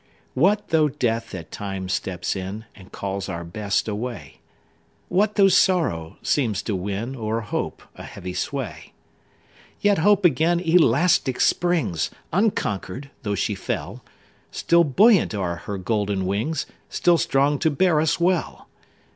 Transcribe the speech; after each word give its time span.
What 0.33 0.69
though 0.69 0.89
Death 0.89 1.35
at 1.35 1.51
times 1.51 1.93
steps 1.93 2.35
in, 2.35 2.65
And 2.73 2.91
calls 2.91 3.29
our 3.29 3.43
Best 3.43 3.87
away? 3.87 4.39
What 5.09 5.35
though 5.35 5.47
sorrow 5.47 6.17
seems 6.23 6.63
to 6.63 6.75
win, 6.75 7.15
O'er 7.15 7.41
hope, 7.41 7.83
a 7.95 8.01
heavy 8.01 8.33
sway? 8.33 8.93
Yet 9.79 9.99
Hope 9.99 10.25
again 10.25 10.59
elastic 10.59 11.39
springs, 11.39 12.09
Unconquered, 12.33 13.11
though 13.21 13.35
she 13.35 13.53
fell; 13.53 14.03
Still 14.49 14.83
buoyant 14.83 15.35
are 15.35 15.57
her 15.57 15.77
golden 15.77 16.25
wings, 16.25 16.65
Still 16.89 17.19
strong 17.19 17.59
to 17.59 17.69
bear 17.69 17.99
us 18.01 18.19
well. 18.19 18.67